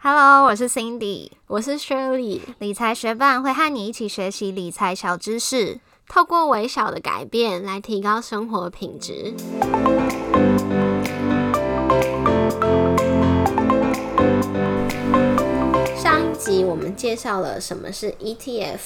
[0.00, 2.40] Hello，我是 Cindy，我是 Shirley。
[2.60, 9.34] 理财学伴会和你一起学习理财小知识，透过微小的改变来提高生活品质。
[15.96, 18.78] 上一集我们介绍了什么是 ETF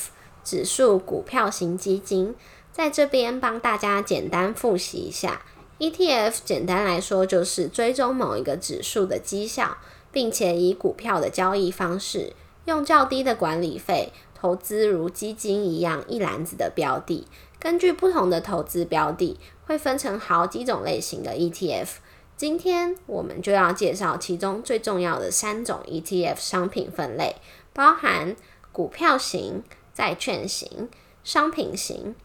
[0.42, 2.34] 指数股票型基金，
[2.72, 5.42] 在这边帮大家简单复习一下。
[5.79, 9.76] ETF 简单来说就是追踪某一个指数的绩效。
[10.12, 12.34] 并且以股票的交易方式，
[12.66, 17.27] 用较低的管理费投资如基金一样一篮子的标的。
[17.59, 21.88] 根据不同的投资标的，会分成好几种类型的 ETF。
[22.37, 27.37] 今天我们就要介绍其中最重要的三种 ETF 商品分类，
[27.73, 28.34] 包含
[28.73, 29.62] 股票型、
[29.95, 30.88] 债券型、
[31.23, 32.16] 商品型。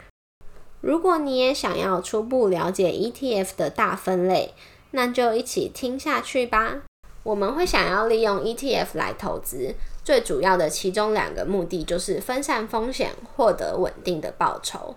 [0.81, 4.53] 如果你也想要初步了解 ETF 的大分类，
[4.91, 6.81] 那就一起听下去吧。
[7.27, 14.95] 我们会想要利用 ETF 来投资，最主要的其中两个目的就是分散风险，获得稳定的报酬。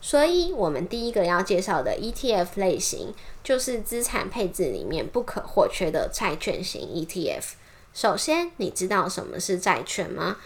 [0.00, 3.12] 所以，我们第一个要介绍的 ETF 类型
[3.42, 7.54] 就是资产配置里面不可或缺的债券型 ETF。
[7.92, 10.36] 首先，你知道什么是债券吗？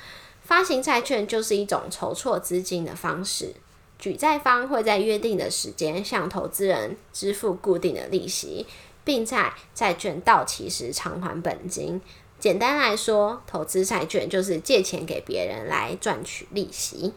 [0.42, 3.53] 发行债券就是一种筹措资金的方式，
[3.98, 8.66] 举债方会在约定的时间向投资人支付固定的利息。
[9.06, 12.02] 并在债券到期时偿还本金。
[12.40, 17.14] 简单来说，投资债券就是借钱给别人来赚取利息。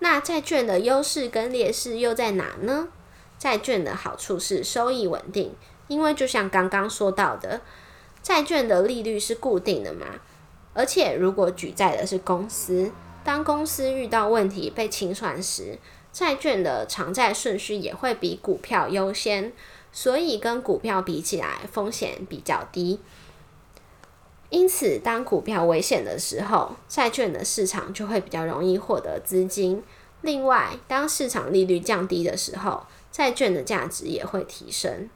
[0.00, 2.88] 那债券的优势跟劣势又在哪呢？
[3.38, 5.54] 债券的好处是收益稳定，
[5.88, 7.62] 因为就像刚刚说到的，
[8.22, 10.06] 债券的利率是固定的嘛。
[10.74, 12.92] 而且如果举债的是公司，
[13.24, 15.78] 当公司遇到问题被清算时，
[16.12, 19.52] 债券的偿债顺序也会比股票优先。
[19.92, 23.00] 所以跟股票比起来，风险比较低。
[24.50, 29.82] 因此，当股票危险的时候，债券的市场就会比较容易获得资金。
[30.22, 35.08] 另外，当市场利率降低的时候，债券的价值也会提升。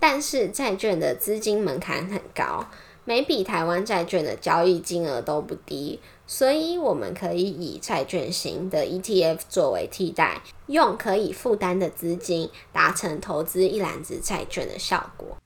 [0.00, 2.66] 但是，债券的资金门槛很高，
[3.04, 6.00] 每笔台湾债券的交易金额都不低。
[6.26, 15.36] 所以，我们可以以债券型的 ETF 作为替代，用可以负担的资金达成投资一篮子债券的效果。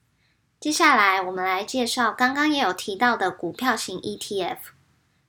[0.59, 4.57] 接下来，我们来介绍刚刚也有提到的股票型 ETF。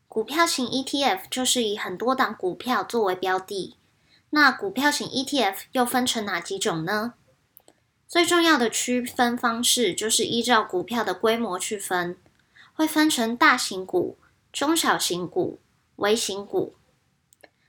[0.06, 3.76] 股票型 ETF 就是以很多档股票作为标的。
[4.30, 7.14] 那股票型 ETF 又分成哪几种呢？
[8.08, 12.16] 最重要的区分方式就是依照股票的规模去分，
[12.72, 14.16] 会分成大型股。
[14.50, 15.60] 中小型股、
[15.96, 16.74] 微型股、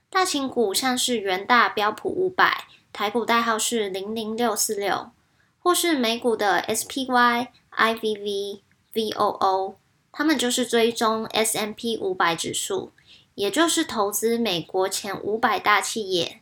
[0.08, 5.10] 大型股，像是元大标普五百，台股代号是零零六四六，
[5.58, 8.60] 或是美股的 SPY、IVV、
[8.94, 9.74] VOO，
[10.10, 12.92] 他们就是追踪 S M P 五百指数，
[13.34, 16.40] 也就是投资美国前五百大企业。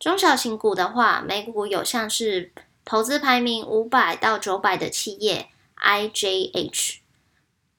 [0.00, 2.50] 中小型股的话，美股有像是
[2.88, 7.00] 投资排名五百到九百的企业 IJH。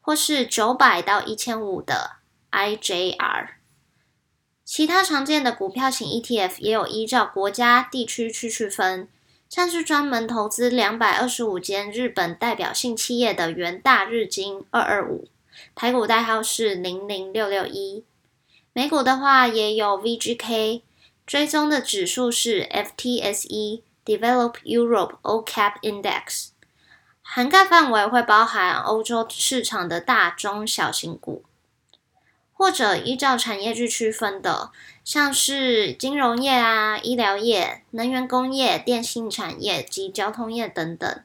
[0.02, 2.14] 或是九百到一千五的
[2.52, 3.50] IJR，
[4.66, 9.08] 其他常见的股票型 ETF 也有依照国家地区去区分，
[9.48, 15.28] 像是专门投资两百二十五间日本代表性企业的元大日经二二五，
[15.76, 18.04] 台股代号是零零六六一。
[18.74, 20.82] 美股的话也有 VGK，
[21.28, 26.50] 追踪的指数是 FTSE Develop Europe All Cap Index。
[27.22, 31.44] 涵盖范围会包含欧洲市场的大中小型股，
[32.52, 34.72] 或者依照产业去区分的，
[35.06, 41.24] 像是金融业啊、医疗业、能源工业、电信产业及交通业等等。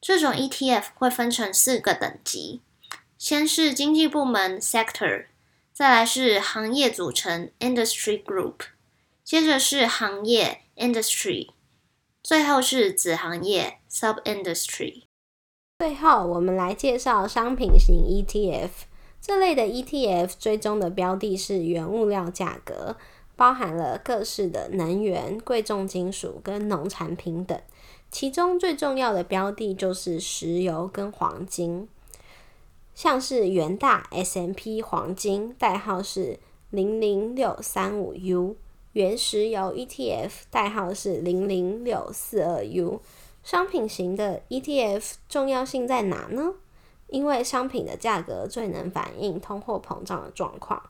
[0.00, 2.62] 这种 ETF 会分成四个等级，
[3.18, 5.26] 先是经济部门 （sector），
[5.72, 8.54] 再来是行业组成 （industry group），
[9.22, 11.50] 接着是行业 （industry），
[12.24, 15.02] 最后是子行业 （sub-industry）。
[15.78, 18.70] 最后，我们来介绍商品型 ETF。
[19.20, 22.96] 这类的 ETF 追踪的标的是原物料价格，
[23.36, 27.60] 包含了各式的能源、贵重金属跟农产品等。
[28.10, 31.86] 其中最重要的标的就是石油跟黄金，
[32.94, 36.38] 像是元大 S M P 黄金，代号是
[36.70, 38.54] 零零六三五 U；
[38.94, 43.00] 原石油 ETF 代号是零零六四二 U。
[43.42, 46.54] 商品型的 ETF 重要性在哪呢？
[47.08, 50.80] 因为商品的价格最能反映通货膨胀的状况，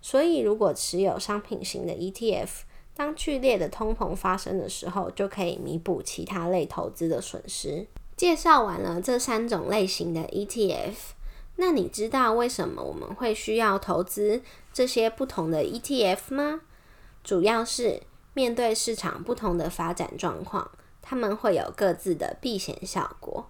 [0.00, 2.48] 所以如果持有商品型的 ETF，
[2.96, 7.86] 当剧烈的通膨发生的时候，就可以弥补其他类投资的损失。
[8.16, 10.94] 介绍完了这三种类型的 ETF，
[11.56, 14.40] 那你知道为什么我们会需要投资
[14.72, 16.62] 这些不同的 ETF 吗？
[17.22, 18.02] 主要是
[18.34, 20.70] 面对市场不同的发展状况，
[21.02, 23.46] 他们会有各自的避险效果。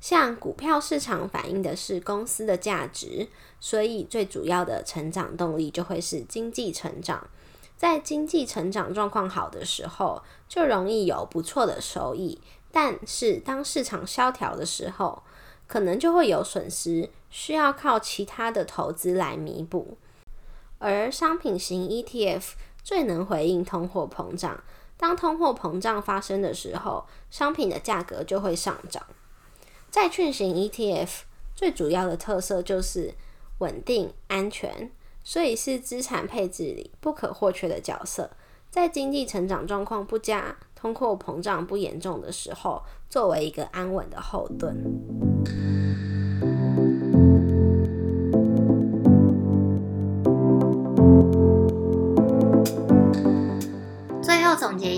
[0.00, 3.28] 像股票市场反映的是公司的价值，
[3.58, 7.28] 所以最主要的成长动力就会是经济成长。
[7.76, 12.40] 在经济成长状况好的时候，就容易有不错的收益。
[12.70, 15.22] 但是当市场萧条的时候，
[15.66, 19.96] 可能就会有损失，需要靠其他的投资来弥补。
[20.78, 22.52] 而商品型 ETF
[22.86, 24.62] 最能回应通货膨胀，
[24.96, 29.02] 当通货膨胀发生的时候，商品的价格就会上涨。
[29.90, 31.22] 债券型 ETF
[31.52, 33.12] 最主要的特色就是
[33.58, 34.92] 稳定、安全，
[35.24, 38.30] 所以是资产配置里不可或缺的角色。
[38.70, 44.76] 在经济成长状况不佳、通货膨胀不严重的时候，作为一个安稳的后盾。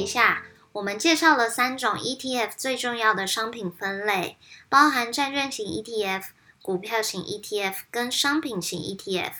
[0.09, 4.37] 下，我们介绍了三种 ETF 最重要的商品分类，
[4.69, 6.25] 包含债券型 ETF、
[6.61, 9.33] 股票型 ETF 跟商品型 ETF。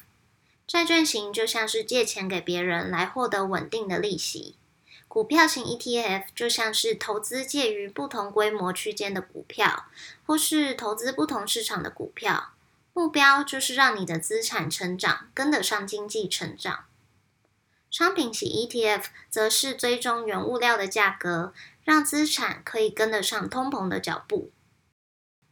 [0.67, 4.55] 债券型就像是借钱给别人来获得稳定的利息，
[5.09, 9.87] 股票型 ETF 就像是投资介于不同规模区间的股票，
[10.27, 12.51] 或是投资不同市场的股票，
[12.93, 16.85] 目标就是让你的资产成长跟得上经济成长。
[17.91, 21.53] 商品型 ETF 则是追踪原物料的价格，
[21.85, 24.51] 让资产可以跟得上通膨的脚步。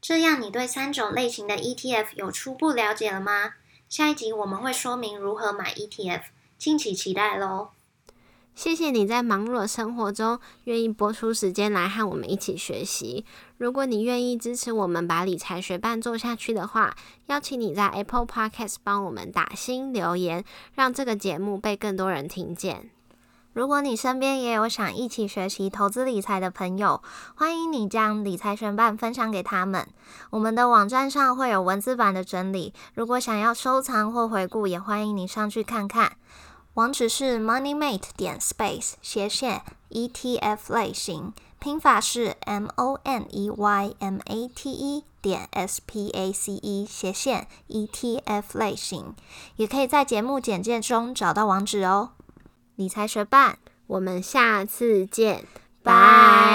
[0.00, 3.54] 这样，你对三种类型的 ETF 有初步了解了吗？
[3.88, 6.24] 下一集我们会说明如何买 ETF，
[6.58, 7.70] 敬请期待喽！
[8.56, 13.26] 谢谢你在忙碌的生活中愿意拨出时间来和我们一起学习。
[13.58, 20.42] 如果你愿意支持我们把理财学伴做下去的话，邀请你在 Apple Podcast 帮我们打新留言，
[20.72, 22.88] 让这个节目被更多人听见。
[23.52, 27.02] 如果你身边也有想一起学习投资理财的朋友，
[27.34, 29.86] 欢迎你将理财学伴分享给他们。
[30.30, 36.16] 我们的网站上会有文字版的整理，如果想要收藏或回顾，也欢迎你上去看看。
[36.76, 45.04] 网址是 moneymate 点 space 斜线 ETF 类型，拼法是 M O N E Y M A T E
[45.22, 49.14] 点 S P A C E 斜线 ETF 类型，
[49.56, 52.10] 也可以在节目简介中找到网址哦。
[52.74, 53.56] 理财学伴，
[53.86, 55.46] 我们下次见，
[55.82, 56.45] 拜。